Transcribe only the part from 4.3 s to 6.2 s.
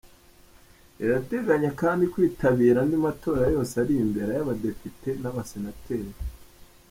ay’Abadepite n’ Abasenateri.